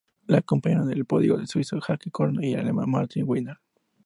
[0.25, 3.59] Le acompañaron en el podio el suizo Jacques Cornu y el alemán Martin Wimmer.